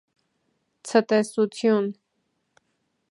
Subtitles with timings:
[0.91, 1.93] Ց’տեսություն